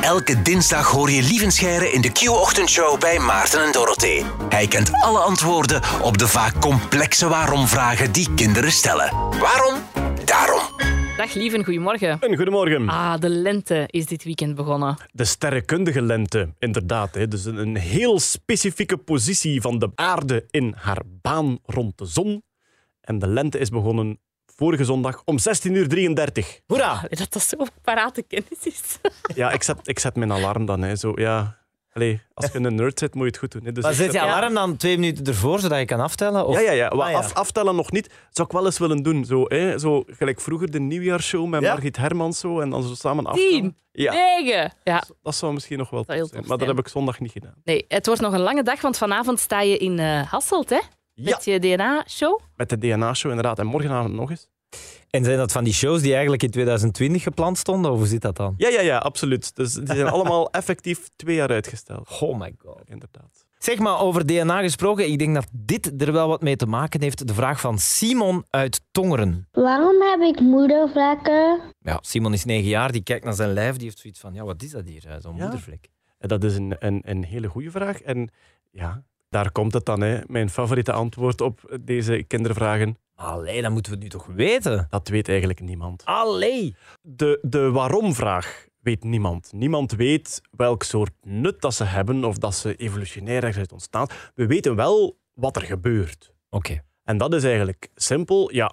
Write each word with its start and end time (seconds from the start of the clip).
Elke 0.00 0.42
dinsdag 0.42 0.90
hoor 0.90 1.10
je 1.10 1.22
Lievenscheiren 1.22 1.92
in 1.92 2.00
de 2.00 2.12
Q-ochtendshow 2.12 3.00
bij 3.00 3.18
Maarten 3.18 3.64
en 3.64 3.72
Dorothee. 3.72 4.24
Hij 4.48 4.66
kent 4.66 4.92
alle 4.92 5.18
antwoorden 5.18 5.82
op 6.02 6.18
de 6.18 6.26
vaak 6.26 6.60
complexe 6.60 7.28
waarom-vragen 7.28 8.12
die 8.12 8.34
kinderen 8.34 8.72
stellen. 8.72 9.10
Waarom? 9.38 9.78
Daarom. 10.24 10.60
Dag 11.16 11.34
Lieven, 11.34 11.64
goedemorgen. 11.64 12.16
Een 12.20 12.36
goedemorgen. 12.36 12.88
Ah, 12.88 13.20
de 13.20 13.28
lente 13.28 13.84
is 13.86 14.06
dit 14.06 14.24
weekend 14.24 14.54
begonnen. 14.54 14.96
De 15.12 15.24
sterrenkundige 15.24 16.02
lente, 16.02 16.54
inderdaad. 16.58 17.14
Hè. 17.14 17.28
Dus 17.28 17.44
een, 17.44 17.56
een 17.56 17.76
heel 17.76 18.18
specifieke 18.20 18.96
positie 18.96 19.60
van 19.60 19.78
de 19.78 19.90
aarde 19.94 20.46
in 20.50 20.74
haar 20.76 21.02
baan 21.22 21.58
rond 21.64 21.98
de 21.98 22.06
zon. 22.06 22.42
En 23.00 23.18
de 23.18 23.26
lente 23.28 23.58
is 23.58 23.68
begonnen 23.68 24.18
vorige 24.60 24.84
zondag 24.84 25.22
om 25.24 25.36
16.33 25.38 25.72
uur. 25.72 26.60
Hoera! 26.66 27.02
Dat 27.08 27.32
dat 27.32 27.42
zo 27.42 27.56
parate 27.82 28.22
kennis 28.22 28.58
is. 28.62 28.82
Ja, 29.40 29.50
ik 29.50 29.62
zet, 29.62 29.76
ik 29.82 29.98
zet 29.98 30.16
mijn 30.16 30.32
alarm 30.32 30.66
dan. 30.66 30.82
Hè. 30.82 30.96
Zo, 30.96 31.12
ja. 31.14 31.58
Allee, 31.92 32.20
als 32.34 32.52
je 32.52 32.58
een 32.58 32.74
nerd 32.74 32.98
zit, 32.98 33.14
moet 33.14 33.22
je 33.24 33.28
het 33.30 33.38
goed 33.38 33.52
doen. 33.52 33.64
Hè. 33.64 33.72
Dus 33.72 33.84
Maar 33.84 33.92
zet 33.94 34.12
je 34.12 34.20
alarm 34.20 34.54
dan 34.54 34.76
twee 34.76 34.98
minuten 34.98 35.24
ervoor, 35.26 35.58
zodat 35.60 35.78
je 35.78 35.84
kan 35.84 36.00
aftellen? 36.00 36.46
Of? 36.46 36.54
Ja, 36.54 36.60
ja, 36.60 36.72
ja. 36.72 36.86
Ah, 36.86 37.10
ja. 37.10 37.16
Af, 37.16 37.34
aftellen 37.34 37.76
nog 37.76 37.90
niet. 37.92 38.10
Zou 38.30 38.46
ik 38.48 38.54
wel 38.54 38.64
eens 38.64 38.78
willen 38.78 39.02
doen. 39.02 39.24
Zo, 39.24 39.44
hè. 39.48 39.78
zo 39.78 40.04
gelijk 40.06 40.40
vroeger 40.40 40.70
de 40.70 40.80
nieuwjaarshow 40.80 41.46
met 41.48 41.62
Ja? 41.62 41.72
Margit 41.72 41.96
Hermans 41.96 42.38
zo, 42.38 42.60
en 42.60 42.70
dan 42.70 42.82
zo 42.82 42.94
samen 42.94 43.26
aftellen. 43.26 43.50
Tien, 43.50 43.76
Ja, 43.92 44.12
negen. 44.12 44.72
Ja, 44.84 45.02
dat 45.22 45.34
zou 45.34 45.52
misschien 45.52 45.78
nog 45.78 45.90
wel 45.90 46.04
tof 46.04 46.28
zijn. 46.28 46.44
Maar 46.46 46.58
dat 46.58 46.68
heb 46.68 46.78
ik 46.78 46.88
zondag 46.88 47.20
niet 47.20 47.32
gedaan. 47.32 47.54
nee, 47.64 47.84
het 47.88 48.06
wordt 48.06 48.20
nog 48.20 48.32
een 48.32 48.40
lange 48.40 48.62
dag, 48.62 48.80
want 48.80 48.98
vanavond 48.98 49.40
sta 49.40 49.60
je 49.60 49.76
in 49.78 49.98
eh, 49.98 50.22
Hasselt, 50.30 50.70
hè? 50.70 50.80
Ja, 51.22 51.30
Met 51.30 51.44
je 51.44 51.58
DNA-show. 51.58 52.40
met 52.56 52.68
de 52.68 52.78
DNA-show 52.78 53.30
inderdaad. 53.30 53.58
En 53.58 53.66
morgenavond 53.66 54.14
nog 54.14 54.30
eens. 54.30 54.48
En 55.10 55.24
zijn 55.24 55.36
dat 55.38 55.52
van 55.52 55.64
die 55.64 55.72
shows 55.72 56.02
die 56.02 56.12
eigenlijk 56.12 56.42
in 56.42 56.50
2020 56.50 57.22
gepland 57.22 57.58
stonden? 57.58 57.90
Of 57.90 57.98
hoe 57.98 58.06
zit 58.06 58.20
dat 58.22 58.36
dan? 58.36 58.54
Ja, 58.56 58.68
ja, 58.68 58.80
ja, 58.80 58.98
absoluut. 58.98 59.56
Dus 59.56 59.72
die 59.74 59.86
zijn 59.86 60.06
allemaal 60.08 60.50
effectief 60.60 61.08
twee 61.16 61.34
jaar 61.36 61.48
uitgesteld. 61.50 62.20
Oh 62.20 62.38
my 62.38 62.54
god. 62.58 62.80
Inderdaad. 62.84 63.44
Zeg 63.58 63.78
maar, 63.78 64.00
over 64.00 64.26
DNA 64.26 64.60
gesproken, 64.62 65.10
ik 65.10 65.18
denk 65.18 65.34
dat 65.34 65.46
dit 65.52 66.02
er 66.02 66.12
wel 66.12 66.28
wat 66.28 66.40
mee 66.42 66.56
te 66.56 66.66
maken 66.66 67.02
heeft. 67.02 67.26
De 67.26 67.34
vraag 67.34 67.60
van 67.60 67.78
Simon 67.78 68.44
uit 68.50 68.80
Tongeren. 68.90 69.48
Waarom 69.52 70.02
heb 70.02 70.20
ik 70.20 70.40
moedervlekken? 70.40 71.60
Ja, 71.80 71.98
Simon 72.00 72.32
is 72.32 72.44
negen 72.44 72.68
jaar, 72.68 72.92
die 72.92 73.02
kijkt 73.02 73.24
naar 73.24 73.34
zijn 73.34 73.52
lijf, 73.52 73.74
die 73.76 73.84
heeft 73.84 73.98
zoiets 73.98 74.20
van, 74.20 74.34
ja, 74.34 74.44
wat 74.44 74.62
is 74.62 74.70
dat 74.70 74.84
hier, 74.86 75.02
zo'n 75.20 75.36
Ja. 75.36 75.42
moedervlek? 75.42 75.88
En 76.18 76.28
Dat 76.28 76.44
is 76.44 76.56
een, 76.56 76.76
een, 76.78 77.02
een 77.04 77.24
hele 77.24 77.48
goede 77.48 77.70
vraag. 77.70 78.00
En 78.00 78.30
ja, 78.70 79.02
daar 79.30 79.52
komt 79.52 79.72
het 79.72 79.84
dan. 79.84 80.00
Hè. 80.00 80.18
Mijn 80.26 80.50
favoriete 80.50 80.92
antwoord 80.92 81.40
op 81.40 81.78
deze 81.80 82.24
kindervragen. 82.26 82.98
Allee, 83.14 83.62
dat 83.62 83.70
moeten 83.70 83.92
we 83.92 83.98
nu 83.98 84.08
toch 84.08 84.26
weten? 84.26 84.86
Dat 84.90 85.08
weet 85.08 85.28
eigenlijk 85.28 85.60
niemand. 85.60 86.04
Allee! 86.04 86.74
De, 87.02 87.38
de 87.42 87.70
waarom-vraag 87.70 88.66
weet 88.80 89.04
niemand. 89.04 89.52
Niemand 89.52 89.92
weet 89.92 90.40
welk 90.50 90.82
soort 90.82 91.12
nut 91.22 91.60
dat 91.60 91.74
ze 91.74 91.84
hebben 91.84 92.24
of 92.24 92.38
dat 92.38 92.54
ze 92.54 92.76
evolutionair 92.76 93.42
uit 93.56 93.72
ontstaan. 93.72 94.06
We 94.34 94.46
weten 94.46 94.76
wel 94.76 95.18
wat 95.34 95.56
er 95.56 95.62
gebeurt. 95.62 96.32
Oké. 96.50 96.82
En 97.04 97.18
dat 97.18 97.34
is 97.34 97.44
eigenlijk 97.44 97.88
simpel. 97.94 98.52
Ja, 98.54 98.72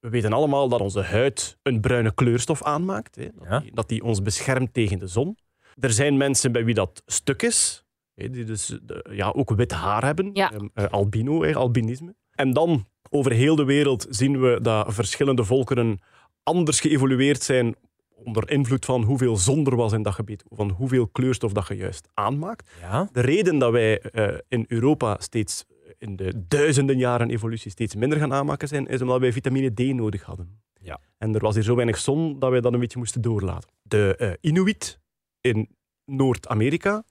we 0.00 0.08
weten 0.08 0.32
allemaal 0.32 0.68
dat 0.68 0.80
onze 0.80 1.02
huid 1.02 1.58
een 1.62 1.80
bruine 1.80 2.14
kleurstof 2.14 2.62
aanmaakt. 2.62 3.14
Hè, 3.16 3.28
dat, 3.34 3.46
Ja. 3.48 3.58
die, 3.58 3.74
dat 3.74 3.88
die 3.88 4.02
ons 4.02 4.22
beschermt 4.22 4.74
tegen 4.74 4.98
de 4.98 5.06
zon. 5.06 5.38
Er 5.80 5.92
zijn 5.92 6.16
mensen 6.16 6.52
bij 6.52 6.64
wie 6.64 6.74
dat 6.74 7.02
stuk 7.06 7.42
is, 7.42 7.83
die 8.14 8.44
dus 8.44 8.66
de- 8.82 9.06
ja, 9.10 9.30
ook 9.30 9.50
wit 9.50 9.72
haar 9.72 10.04
hebben, 10.04 10.30
Ja. 10.32 10.52
Ehm, 10.52 10.66
eh, 10.74 10.84
albino, 10.86 11.52
albinisme. 11.52 12.14
En 12.30 12.50
dan 12.52 12.86
over 13.10 13.32
heel 13.32 13.56
de 13.56 13.64
wereld 13.64 14.06
zien 14.10 14.40
we 14.40 14.58
dat 14.62 14.94
verschillende 14.94 15.44
volkeren 15.44 16.00
anders 16.42 16.80
geëvolueerd 16.80 17.42
zijn 17.42 17.74
onder 18.14 18.50
invloed 18.50 18.84
van 18.84 19.02
hoeveel 19.02 19.36
zon 19.36 19.66
er 19.66 19.76
was 19.76 19.92
in 19.92 20.02
dat 20.02 20.14
gebied, 20.14 20.44
van 20.50 20.70
hoeveel 20.70 21.08
kleurstof 21.08 21.52
dat 21.52 21.68
je 21.68 21.74
juist 21.76 22.08
aanmaakt. 22.14 22.70
Ja? 22.80 23.08
De 23.12 23.20
reden 23.20 23.58
dat 23.58 23.72
wij 23.72 24.00
eh, 24.00 24.38
in 24.48 24.64
Europa 24.68 25.16
steeds 25.20 25.64
in 25.98 26.16
de 26.16 26.44
duizenden 26.48 26.98
jaren 26.98 27.30
evolutie 27.30 27.70
steeds 27.70 27.94
minder 27.94 28.18
gaan 28.18 28.32
aanmaken 28.32 28.68
zijn, 28.68 28.86
is 28.86 29.00
omdat 29.00 29.20
wij 29.20 29.32
vitamine 29.32 29.70
D 29.74 29.78
nodig 29.94 30.22
hadden. 30.22 30.62
Ja. 30.80 31.00
En 31.18 31.34
er 31.34 31.40
was 31.40 31.54
hier 31.54 31.64
zo 31.64 31.74
weinig 31.74 31.98
zon 31.98 32.38
dat 32.38 32.50
wij 32.50 32.60
dat 32.60 32.72
een 32.72 32.80
beetje 32.80 32.98
moesten 32.98 33.20
doorlaten. 33.22 33.70
De 33.82 34.16
eh, 34.16 34.32
Inuit 34.40 35.00
in 35.40 35.68
Noord-Amerika, 36.04 37.04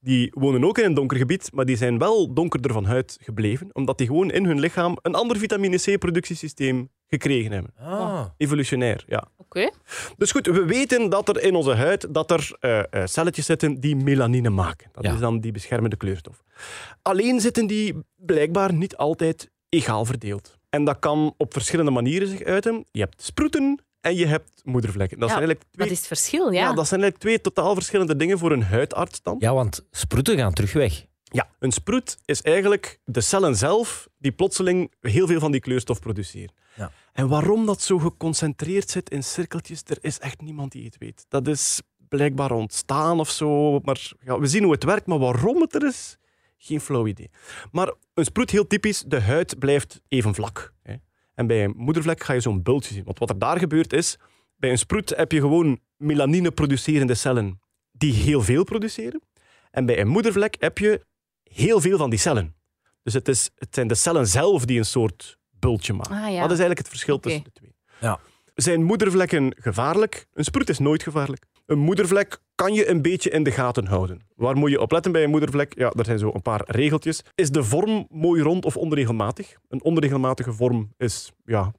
die 0.00 0.32
wonen 0.34 0.64
ook 0.64 0.78
in 0.78 0.84
een 0.84 0.94
donker 0.94 1.16
gebied, 1.16 1.50
maar 1.52 1.64
die 1.64 1.76
zijn 1.76 1.98
wel 1.98 2.34
donkerder 2.34 2.72
van 2.72 2.84
huid 2.84 3.18
gebleven, 3.22 3.70
omdat 3.72 3.98
die 3.98 4.06
gewoon 4.06 4.30
in 4.30 4.44
hun 4.44 4.60
lichaam 4.60 4.96
een 5.02 5.14
ander 5.14 5.36
vitamine 5.36 5.76
C-productiesysteem 5.76 6.88
gekregen 7.06 7.52
hebben. 7.52 7.72
Ah. 7.78 8.24
Evolutionair, 8.36 9.04
ja. 9.06 9.28
Oké. 9.36 9.70
Dus 10.16 10.30
goed, 10.30 10.46
we 10.46 10.64
weten 10.64 11.10
dat 11.10 11.28
er 11.28 11.42
in 11.42 11.54
onze 11.54 11.74
huid 11.74 12.14
dat 12.14 12.30
er 12.30 12.56
eh, 12.60 12.78
eh, 12.78 13.06
celletjes 13.06 13.46
zitten 13.46 13.80
die 13.80 13.96
melanine 13.96 14.50
maken. 14.50 14.88
Dat 14.92 15.04
Ja. 15.04 15.12
is 15.12 15.20
dan 15.20 15.40
die 15.40 15.52
beschermende 15.52 15.96
kleurstof. 15.96 16.42
Alleen 17.02 17.40
zitten 17.40 17.66
die 17.66 17.94
blijkbaar 18.16 18.72
niet 18.74 18.96
altijd 18.96 19.50
egaal 19.68 20.04
verdeeld. 20.04 20.56
En 20.70 20.84
dat 20.84 20.98
kan 20.98 21.34
op 21.36 21.52
verschillende 21.52 21.90
manieren 21.90 22.28
zich 22.28 22.42
uiten. 22.42 22.84
Je 22.90 23.00
hebt 23.00 23.22
sproeten 23.22 23.78
en 24.00 24.16
je 24.16 24.26
hebt 24.26 24.60
moedervlekken. 24.64 25.18
Dat, 25.18 25.28
Ja, 25.28 25.34
zijn, 25.34 25.46
eigenlijk 25.46 25.74
twee, 25.74 25.86
Wat 25.86 25.96
is 25.96 25.98
het 25.98 26.06
verschil? 26.06 26.52
Ja. 26.52 26.60
ja, 26.60 26.74
dat 26.74 26.88
zijn 26.88 27.00
eigenlijk 27.00 27.18
twee 27.18 27.40
totaal 27.40 27.74
verschillende 27.74 28.16
dingen 28.16 28.38
voor 28.38 28.52
een 28.52 28.62
huidarts 28.62 29.22
dan. 29.22 29.36
Ja, 29.38 29.54
want 29.54 29.86
sproeten 29.90 30.36
gaan 30.36 30.52
terug 30.52 30.72
weg. 30.72 31.06
Ja, 31.22 31.48
een 31.58 31.72
sproet 31.72 32.16
is 32.24 32.42
eigenlijk 32.42 33.00
de 33.04 33.20
cellen 33.20 33.56
zelf 33.56 34.08
die 34.18 34.32
plotseling 34.32 34.92
heel 35.00 35.26
veel 35.26 35.40
van 35.40 35.52
die 35.52 35.60
kleurstof 35.60 36.00
produceren. 36.00 36.54
Ja. 36.74 36.90
En 37.12 37.28
waarom 37.28 37.66
dat 37.66 37.82
zo 37.82 37.98
geconcentreerd 37.98 38.90
zit 38.90 39.10
in 39.10 39.24
cirkeltjes, 39.24 39.82
er 39.86 39.98
is 40.00 40.18
echt 40.18 40.40
niemand 40.40 40.72
die 40.72 40.84
het 40.84 40.98
weet. 40.98 41.24
Dat 41.28 41.46
is 41.46 41.80
blijkbaar 42.08 42.50
ontstaan 42.50 43.20
of 43.20 43.30
zo. 43.30 43.78
Maar 43.78 44.12
ja, 44.20 44.38
we 44.38 44.46
zien 44.46 44.62
hoe 44.62 44.72
het 44.72 44.84
werkt, 44.84 45.06
maar 45.06 45.18
waarom 45.18 45.60
het 45.60 45.74
er 45.74 45.86
is, 45.86 46.16
geen 46.58 46.80
flauw 46.80 47.06
idee. 47.06 47.30
Maar 47.72 47.92
een 48.14 48.24
sproet, 48.24 48.50
heel 48.50 48.66
typisch, 48.66 49.04
de 49.06 49.20
huid 49.20 49.58
blijft 49.58 50.00
even 50.08 50.34
vlak. 50.34 50.72
Hè. 50.82 50.94
En 51.38 51.46
bij 51.46 51.64
een 51.64 51.74
moedervlek 51.76 52.24
ga 52.24 52.32
je 52.32 52.40
zo'n 52.40 52.62
bultje 52.62 52.94
zien. 52.94 53.04
Want 53.04 53.18
wat 53.18 53.30
er 53.30 53.38
daar 53.38 53.58
gebeurt 53.58 53.92
is, 53.92 54.16
bij 54.56 54.70
een 54.70 54.78
sproet 54.78 55.08
heb 55.16 55.32
je 55.32 55.40
gewoon 55.40 55.80
melanine-producerende 55.96 57.14
cellen 57.14 57.60
die 57.92 58.12
heel 58.12 58.42
veel 58.42 58.64
produceren. 58.64 59.22
En 59.70 59.86
bij 59.86 60.00
een 60.00 60.08
moedervlek 60.08 60.56
heb 60.58 60.78
je 60.78 61.04
heel 61.42 61.80
veel 61.80 61.98
van 61.98 62.10
die 62.10 62.18
cellen. 62.18 62.56
Dus 63.02 63.14
het, 63.14 63.28
is, 63.28 63.50
het 63.54 63.74
zijn 63.74 63.88
de 63.88 63.94
cellen 63.94 64.26
zelf 64.26 64.64
die 64.64 64.78
een 64.78 64.84
soort 64.84 65.38
bultje 65.50 65.92
maken. 65.92 66.16
Ah, 66.16 66.20
ja. 66.20 66.26
Dat 66.26 66.34
is 66.34 66.48
eigenlijk 66.48 66.78
het 66.78 66.88
verschil 66.88 67.20
tussen 67.20 67.44
de 67.44 67.52
twee. 67.52 67.74
Ja. 68.00 68.20
Zijn 68.54 68.82
moedervlekken 68.82 69.54
gevaarlijk? 69.58 70.26
Een 70.32 70.44
sproet 70.44 70.68
is 70.68 70.78
nooit 70.78 71.02
gevaarlijk. 71.02 71.44
Een 71.68 71.78
moedervlek 71.78 72.38
kan 72.54 72.74
je 72.74 72.88
een 72.88 73.02
beetje 73.02 73.30
in 73.30 73.42
de 73.42 73.50
gaten 73.50 73.86
houden. 73.86 74.20
Waar 74.34 74.56
moet 74.56 74.70
je 74.70 74.80
op 74.80 74.90
letten 74.92 75.12
bij 75.12 75.24
een 75.24 75.30
moedervlek? 75.30 75.78
Ja, 75.78 75.90
er 75.90 76.04
zijn 76.04 76.18
zo 76.18 76.30
een 76.34 76.42
paar 76.42 76.62
regeltjes. 76.66 77.22
Is 77.34 77.50
de 77.50 77.64
vorm 77.64 78.06
mooi 78.10 78.42
rond 78.42 78.64
of 78.64 78.76
onregelmatig? 78.76 79.54
Een 79.68 79.82
onregelmatige 79.82 80.52
vorm 80.52 80.92
is 80.96 81.32
ja, 81.44 81.72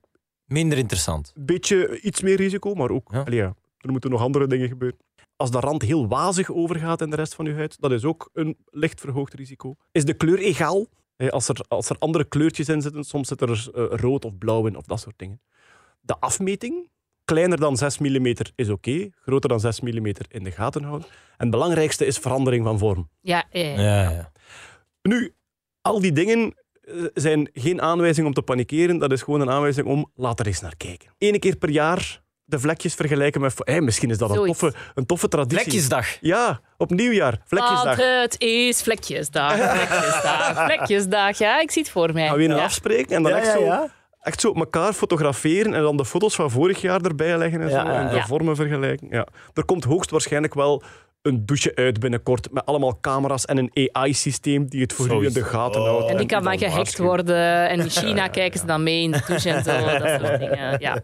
Minder 0.46 0.78
interessant. 0.78 1.32
een 1.36 1.46
beetje 1.46 2.02
iets 2.02 2.22
meer 2.22 2.36
risico, 2.36 2.74
maar 2.74 2.90
ook, 2.90 3.10
Ja. 3.12 3.22
allee, 3.22 3.40
ja, 3.40 3.56
er 3.78 3.92
moeten 3.92 4.10
nog 4.10 4.22
andere 4.22 4.48
dingen 4.48 4.68
gebeuren. 4.68 5.00
Als 5.36 5.52
de 5.52 5.60
rand 5.60 5.82
heel 5.82 6.08
wazig 6.08 6.52
overgaat 6.52 7.02
in 7.02 7.10
de 7.10 7.16
rest 7.16 7.36
van 7.36 7.46
je 7.46 7.54
huid, 7.54 7.80
dat 7.82 7.92
is 7.92 8.04
ook 8.06 8.30
een 8.34 8.58
licht 8.66 9.00
verhoogd 9.00 9.34
risico. 9.34 9.76
Is 9.92 10.06
de 10.06 10.14
kleur 10.14 10.38
egaal? 10.40 10.88
Als 11.30 11.48
er, 11.48 11.66
als 11.68 11.90
er 11.90 11.96
andere 12.00 12.24
kleurtjes 12.24 12.70
in 12.70 12.82
zitten, 12.82 13.04
soms 13.04 13.28
zit 13.28 13.42
er 13.42 13.70
eh, 13.74 13.84
rood 14.00 14.26
of 14.26 14.38
blauw 14.38 14.66
in 14.68 14.76
of 14.76 14.86
dat 14.86 15.00
soort 15.00 15.18
dingen. 15.18 15.42
De 16.02 16.20
afmeting, 16.20 16.90
kleiner 17.34 17.60
dan 17.60 17.78
6 17.78 17.98
mm 17.98 18.34
is 18.56 18.70
oké, 18.70 19.10
groter 19.22 19.50
dan 19.50 19.60
6 19.60 19.82
mm 19.82 20.08
in 20.30 20.44
de 20.44 20.52
gaten 20.52 20.84
houden. 20.84 21.08
En 21.10 21.46
het 21.46 21.50
belangrijkste 21.50 22.06
is 22.06 22.18
verandering 22.18 22.66
van 22.66 22.80
vorm. 22.80 23.10
Ja, 23.22 23.44
ja, 23.52 23.62
ja. 23.62 24.10
Ja. 24.10 24.32
Nu, 25.02 25.34
al 25.82 26.00
die 26.00 26.12
dingen 26.12 26.54
eh, 26.82 26.94
zijn 27.14 27.50
geen 27.54 27.82
aanwijzing 27.82 28.28
om 28.28 28.34
te 28.34 28.42
panikeren. 28.42 28.98
Dat 28.98 29.12
is 29.12 29.22
gewoon 29.22 29.42
een 29.42 29.50
aanwijzing 29.50 29.88
om 29.88 30.12
laat 30.16 30.40
er 30.40 30.48
eens 30.48 30.62
naar 30.62 30.76
kijken. 30.78 31.10
Eén 31.18 31.40
keer 31.40 31.56
per 31.56 31.70
jaar 31.70 32.22
de 32.46 32.60
vlekjes 32.60 32.94
vergelijken 32.94 33.42
met... 33.42 33.54
Hey, 33.58 33.82
misschien 33.82 34.10
is 34.10 34.18
dat 34.18 34.30
een 34.30 34.46
toffe, 34.46 34.74
een 34.96 35.06
toffe 35.06 35.28
traditie. 35.28 35.64
Vlekjesdag. 35.64 36.18
Ja, 36.22 36.62
op 36.78 36.90
nieuwjaar. 36.90 37.42
Vlekjesdag. 37.46 37.84
Want 37.84 38.22
het 38.22 38.42
is 38.42 38.82
vlekjesdag, 38.82 39.54
vlekjesdag, 39.54 40.64
vlekjesdag. 40.66 41.38
Ja, 41.38 41.62
ik 41.62 41.72
zie 41.72 41.82
het 41.82 41.92
voor 41.92 42.14
mij. 42.14 42.28
Gaan 42.28 42.38
we 42.38 42.44
een 42.44 42.56
ja. 42.56 42.64
afspreken 42.64 43.16
en 43.16 43.24
dan 43.24 43.32
Ja, 43.32 43.38
echt, 43.38 43.46
ja, 43.46 43.54
zo, 43.54 43.64
ja. 43.64 43.90
Echt 44.30 44.42
zo 44.42 44.50
op 44.50 44.58
elkaar 44.58 44.94
fotograferen 44.94 45.74
en 45.74 45.82
dan 45.82 45.98
de 45.98 46.06
foto's 46.06 46.36
van 46.36 46.52
vorig 46.52 46.82
jaar 46.82 47.02
erbij 47.02 47.38
leggen 47.38 47.62
en, 47.62 47.70
Ja, 47.70 47.86
zo, 47.86 47.92
en 47.92 48.10
de 48.10 48.16
ja. 48.16 48.26
vormen 48.26 48.56
vergelijken. 48.56 49.08
Ja. 49.12 49.28
Er 49.54 49.66
komt 49.66 49.84
hoogstwaarschijnlijk 49.84 50.54
wel 50.54 50.84
een 51.22 51.46
douche 51.46 51.76
uit 51.76 52.00
binnenkort 52.00 52.52
met 52.52 52.66
allemaal 52.66 52.98
camera's 53.02 53.46
en 53.46 53.58
een 53.58 53.90
AI-systeem 53.92 54.70
die 54.70 54.82
het 54.82 54.94
voor 54.94 55.24
u 55.24 55.26
in 55.26 55.34
de 55.34 55.44
gaten 55.44 55.82
houdt. 55.82 56.10
En 56.10 56.18
die 56.18 56.26
kan 56.26 56.44
dan 56.44 56.52
dan 56.52 56.70
gehackt 56.70 56.98
worden. 56.98 57.70
En 57.70 57.80
in 57.80 57.90
China 58.02 58.28
kijken 58.28 58.60
ze 58.60 58.66
dan 58.66 58.84
mee 58.84 59.02
in 59.02 59.12
de 59.12 59.22
douche 59.28 59.50
en 59.50 59.64
zo. 59.64 60.00
Dat 60.00 60.22
soort 60.22 60.40
dingen. 60.40 60.80
Ja. 60.80 61.02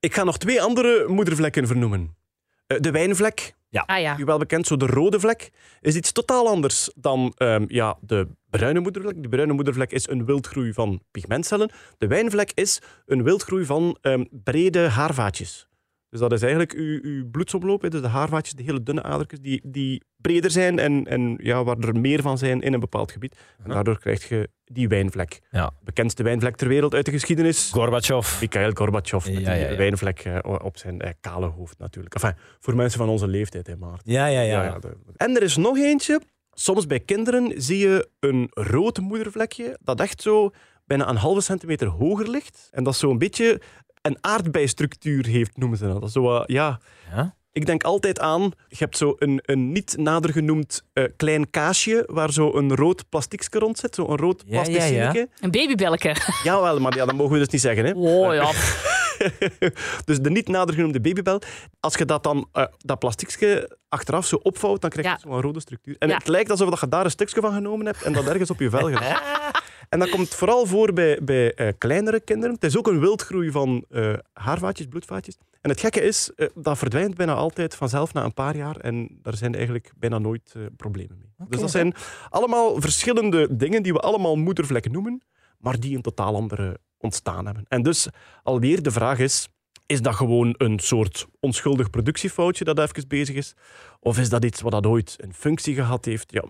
Ik 0.00 0.14
ga 0.14 0.24
nog 0.24 0.38
twee 0.38 0.62
andere 0.62 1.04
moedervlekken 1.08 1.66
vernoemen. 1.66 2.16
Eh, 2.66 2.80
de 2.80 2.90
wijnvlek, 2.90 3.54
Ah 3.70 4.00
ja. 4.00 4.18
u 4.18 4.24
wel 4.24 4.38
bekend, 4.38 4.66
zo 4.66 4.76
de 4.76 4.86
rode 4.86 5.20
vlek, 5.20 5.50
is 5.80 5.94
iets 5.94 6.12
totaal 6.12 6.48
anders 6.48 6.90
dan 6.94 7.32
ehm, 7.36 7.64
ja, 7.68 7.96
de 8.00 8.28
bruine 8.50 8.80
moedervlek. 8.80 9.14
Die 9.20 9.28
bruine 9.28 9.52
moedervlek 9.52 9.92
is 9.92 10.08
een 10.08 10.24
wildgroei 10.24 10.72
van 10.72 11.02
pigmentcellen. 11.10 11.70
De 11.98 12.06
wijnvlek 12.06 12.52
is 12.54 12.82
een 13.06 13.22
wildgroei 13.22 13.64
van 13.64 13.98
ehm, 14.00 14.24
brede 14.30 14.88
haarvaatjes. 14.88 15.68
Dus 16.16 16.28
dat 16.28 16.38
is 16.38 16.42
eigenlijk 16.42 16.72
uw, 16.72 16.98
uw 17.02 17.30
bloedsomloop, 17.30 17.90
dus 17.90 18.00
de 18.00 18.08
haarvaatjes, 18.08 18.54
de 18.54 18.62
hele 18.62 18.82
dunne 18.82 19.02
adertjes, 19.02 19.40
die, 19.40 19.60
die 19.64 20.02
breder 20.16 20.50
zijn 20.50 20.78
en, 20.78 21.04
en 21.04 21.38
ja, 21.42 21.64
waar 21.64 21.78
er 21.78 22.00
meer 22.00 22.22
van 22.22 22.38
zijn 22.38 22.60
in 22.60 22.72
een 22.72 22.80
bepaald 22.80 23.12
gebied. 23.12 23.36
En 23.64 23.70
daardoor 23.70 23.98
krijg 23.98 24.28
je 24.28 24.48
die 24.64 24.88
wijnvlek. 24.88 25.40
Ja. 25.50 25.72
Bekendste 25.82 26.22
wijnvlek 26.22 26.56
ter 26.56 26.68
wereld 26.68 26.94
uit 26.94 27.04
de 27.04 27.10
geschiedenis. 27.10 27.70
Gorbachev. 27.72 28.40
Mikhail 28.40 28.70
Gorbachev 28.74 29.26
met 29.26 29.38
Ja, 29.38 29.54
die 29.54 29.62
ja, 29.62 29.76
wijnvlek 29.76 30.18
eh, 30.18 30.38
op 30.42 30.76
zijn 30.76 31.00
eh, 31.00 31.10
kale 31.20 31.46
hoofd 31.46 31.78
natuurlijk. 31.78 32.14
Enfin, 32.14 32.32
voor 32.60 32.76
mensen 32.76 32.98
van 32.98 33.08
onze 33.08 33.26
leeftijd, 33.26 33.66
hè, 33.66 33.76
Maarten. 33.76 34.12
Ja, 34.12 34.26
ja, 34.26 34.40
ja. 34.40 34.78
En 35.16 35.36
er 35.36 35.42
is 35.42 35.56
nog 35.56 35.76
eentje. 35.78 36.20
Soms 36.50 36.86
bij 36.86 37.00
kinderen 37.00 37.62
zie 37.62 37.78
je 37.78 38.08
een 38.20 38.50
rood 38.50 38.98
moedervlekje 38.98 39.78
dat 39.82 40.00
echt 40.00 40.22
zo 40.22 40.50
bijna 40.84 41.08
een 41.08 41.16
halve 41.16 41.40
centimeter 41.40 41.86
hoger 41.86 42.30
ligt. 42.30 42.68
En 42.72 42.84
dat 42.84 42.96
zo 42.96 43.10
een 43.10 43.18
beetje 43.18 43.60
een 44.06 44.18
aardbeistructuur 44.20 45.26
heeft, 45.26 45.56
noemen 45.56 45.78
ze 45.78 45.98
dat. 46.00 46.12
zo, 46.12 46.42
ja, 46.46 46.78
Ja? 47.14 47.34
ik 47.52 47.66
denk 47.66 47.82
altijd 47.82 48.20
aan, 48.20 48.42
je 48.68 48.76
hebt 48.78 48.96
zo 48.96 49.14
een, 49.18 49.40
een 49.44 49.72
niet 49.72 49.96
nader 49.98 50.32
genoemd 50.32 50.82
eh, 50.92 51.04
klein 51.16 51.50
kaasje 51.50 52.04
waar 52.06 52.32
zo 52.32 52.54
een 52.54 52.74
rood 52.74 53.08
plastiekje 53.08 53.58
rond 53.58 53.78
zit, 53.78 53.94
zo 53.94 54.08
een 54.08 54.16
rood 54.16 54.42
Ja, 54.46 54.62
plastic 54.62 54.92
ja. 54.92 55.26
Een 55.40 55.50
babybelke. 55.50 56.16
Jawel, 56.42 56.80
maar 56.80 56.96
ja, 56.96 57.04
dat 57.04 57.14
mogen 57.14 57.32
we 57.32 57.38
dus 57.38 57.48
niet 57.48 57.60
zeggen. 57.60 57.84
Hè. 57.84 57.92
Oh 57.94 58.34
ja. 58.34 58.52
dus 60.04 60.18
de 60.20 60.30
niet 60.30 60.48
nader 60.48 60.74
genoemde 60.74 61.00
babybel. 61.00 61.40
Als 61.80 61.94
je 61.94 62.04
dat 62.04 62.22
dan, 62.22 62.48
eh, 62.52 62.64
dat 62.78 62.98
plastiekje 62.98 63.76
achteraf 63.88 64.26
zo 64.26 64.36
opvouwt, 64.42 64.80
dan 64.80 64.90
krijg 64.90 65.06
je 65.06 65.12
Ja. 65.12 65.18
zo'n 65.30 65.40
rode 65.40 65.60
structuur. 65.60 65.96
En 65.98 66.08
Ja. 66.08 66.16
het 66.16 66.28
lijkt 66.28 66.50
alsof 66.50 66.80
je 66.80 66.88
daar 66.88 67.04
een 67.04 67.10
stukje 67.10 67.40
van 67.40 67.52
genomen 67.52 67.86
hebt 67.86 68.02
en 68.02 68.12
dat 68.12 68.26
ergens 68.26 68.50
op 68.50 68.60
je 68.60 68.70
vel 68.70 68.80
gelegd. 68.90 69.22
En 69.88 69.98
dat 69.98 70.08
komt 70.08 70.28
vooral 70.28 70.66
voor 70.66 70.92
bij, 70.92 71.18
bij 71.22 71.54
eh, 71.54 71.72
kleinere 71.78 72.20
kinderen. 72.20 72.54
Het 72.54 72.64
is 72.64 72.76
ook 72.78 72.86
een 72.86 73.00
wildgroei 73.00 73.50
van 73.50 73.84
eh, 73.90 74.12
haarvaatjes, 74.32 74.86
bloedvaatjes. 74.86 75.36
En 75.60 75.70
het 75.70 75.80
gekke 75.80 76.00
is, 76.02 76.30
dat 76.54 76.78
verdwijnt 76.78 77.14
bijna 77.14 77.34
altijd 77.34 77.74
vanzelf 77.74 78.12
na 78.12 78.24
een 78.24 78.34
paar 78.34 78.56
jaar. 78.56 78.76
En 78.76 79.18
daar 79.22 79.36
zijn 79.36 79.54
eigenlijk 79.54 79.92
bijna 79.96 80.18
nooit 80.18 80.54
problemen 80.76 81.18
mee. 81.18 81.48
dus 81.48 81.60
dat 81.60 81.70
zijn 81.70 81.94
allemaal 82.30 82.80
verschillende 82.80 83.56
dingen 83.56 83.82
die 83.82 83.92
we 83.92 83.98
allemaal 84.00 84.36
moedervlek 84.36 84.90
noemen, 84.90 85.22
maar 85.58 85.80
die 85.80 85.96
een 85.96 86.02
totaal 86.02 86.34
andere 86.34 86.78
ontstaan 86.98 87.46
hebben. 87.46 87.64
En 87.68 87.82
dus 87.82 88.08
alweer 88.42 88.82
de 88.82 88.90
vraag 88.90 89.18
is, 89.18 89.48
is 89.86 90.02
dat 90.02 90.14
gewoon 90.14 90.54
een 90.58 90.78
soort 90.78 91.26
onschuldig 91.40 91.90
productiefoutje 91.90 92.64
dat 92.64 92.78
even 92.78 93.08
bezig 93.08 93.36
is? 93.36 93.54
Of 94.00 94.18
is 94.18 94.28
dat 94.28 94.44
iets 94.44 94.60
wat 94.60 94.72
dat 94.72 94.86
ooit 94.86 95.14
een 95.18 95.34
functie 95.34 95.74
gehad 95.74 96.04
heeft? 96.04 96.32
Ja, 96.32 96.44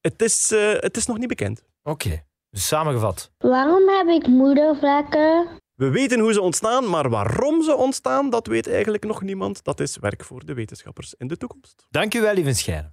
het 0.00 0.22
is, 0.22 0.52
eh, 0.52 0.72
het 0.72 0.96
is 0.96 1.06
nog 1.06 1.18
niet 1.18 1.28
bekend. 1.28 1.64
Oké. 1.82 2.24
Dus 2.50 2.66
samengevat. 2.66 3.30
Waarom 3.38 3.88
heb 3.88 4.06
ik 4.08 4.26
moedervlekken? 4.26 5.58
We 5.74 5.90
weten 5.90 6.20
hoe 6.20 6.32
ze 6.32 6.40
ontstaan, 6.40 6.88
maar 6.88 7.10
waarom 7.10 7.62
ze 7.62 7.76
ontstaan, 7.76 8.30
dat 8.30 8.46
weet 8.46 8.68
eigenlijk 8.68 9.04
nog 9.04 9.22
niemand. 9.22 9.64
Dat 9.64 9.80
is 9.80 9.96
werk 9.96 10.24
voor 10.24 10.44
de 10.44 10.54
wetenschappers 10.54 11.14
in 11.14 11.26
de 11.26 11.36
toekomst. 11.36 11.86
Dank 11.90 12.14
u 12.14 12.20
wel, 12.20 12.34
lieve 12.34 12.52
Scheire. 12.52 12.92